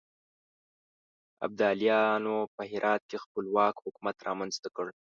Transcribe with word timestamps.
ابدالیانو 1.45 2.35
په 2.55 2.61
هرات 2.71 3.01
کې 3.09 3.17
خپلواک 3.23 3.75
حکومت 3.85 4.17
رامنځته 4.27 4.69
کړ. 4.75 4.87